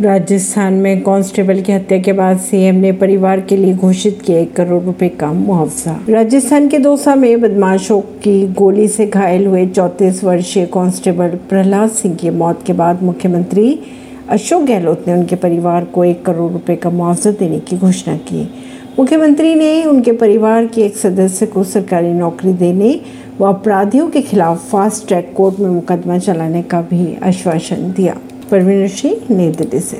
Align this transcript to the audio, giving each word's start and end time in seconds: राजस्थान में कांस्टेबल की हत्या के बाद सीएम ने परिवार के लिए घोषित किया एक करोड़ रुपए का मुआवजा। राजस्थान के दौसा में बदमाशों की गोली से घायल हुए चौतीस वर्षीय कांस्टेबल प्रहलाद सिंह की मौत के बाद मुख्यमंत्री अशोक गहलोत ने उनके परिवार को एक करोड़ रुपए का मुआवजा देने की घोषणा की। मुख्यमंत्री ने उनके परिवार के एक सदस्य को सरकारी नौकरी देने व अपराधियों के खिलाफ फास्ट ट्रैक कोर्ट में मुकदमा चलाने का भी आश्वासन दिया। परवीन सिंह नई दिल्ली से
राजस्थान 0.00 0.74
में 0.74 1.00
कांस्टेबल 1.00 1.60
की 1.60 1.72
हत्या 1.72 1.98
के 1.98 2.12
बाद 2.12 2.38
सीएम 2.38 2.74
ने 2.74 2.92
परिवार 2.92 3.40
के 3.40 3.56
लिए 3.56 3.74
घोषित 3.74 4.22
किया 4.26 4.38
एक 4.38 4.54
करोड़ 4.56 4.82
रुपए 4.82 5.08
का 5.08 5.32
मुआवजा। 5.32 5.98
राजस्थान 6.08 6.68
के 6.68 6.78
दौसा 6.78 7.14
में 7.14 7.40
बदमाशों 7.40 8.00
की 8.00 8.46
गोली 8.48 8.88
से 8.88 9.06
घायल 9.06 9.46
हुए 9.46 9.66
चौतीस 9.66 10.24
वर्षीय 10.24 10.66
कांस्टेबल 10.66 11.28
प्रहलाद 11.28 11.90
सिंह 11.90 12.14
की 12.14 12.30
मौत 12.30 12.62
के 12.66 12.72
बाद 12.72 13.02
मुख्यमंत्री 13.02 13.78
अशोक 14.28 14.62
गहलोत 14.62 15.04
ने 15.08 15.14
उनके 15.14 15.36
परिवार 15.36 15.84
को 15.84 16.04
एक 16.04 16.24
करोड़ 16.24 16.52
रुपए 16.52 16.76
का 16.76 16.90
मुआवजा 16.90 17.30
देने 17.30 17.60
की 17.60 17.76
घोषणा 17.76 18.16
की। 18.16 18.42
मुख्यमंत्री 18.98 19.54
ने 19.54 19.84
उनके 19.84 20.12
परिवार 20.12 20.66
के 20.66 20.82
एक 20.82 20.96
सदस्य 20.96 21.46
को 21.46 21.64
सरकारी 21.64 22.12
नौकरी 22.12 22.52
देने 22.52 23.00
व 23.40 23.44
अपराधियों 23.44 24.08
के 24.08 24.22
खिलाफ 24.22 24.70
फास्ट 24.70 25.08
ट्रैक 25.08 25.32
कोर्ट 25.36 25.60
में 25.60 25.70
मुकदमा 25.70 26.18
चलाने 26.18 26.62
का 26.62 26.80
भी 26.80 27.16
आश्वासन 27.22 27.92
दिया। 27.96 28.16
परवीन 28.50 28.86
सिंह 28.88 29.34
नई 29.36 29.50
दिल्ली 29.52 29.80
से 29.80 29.98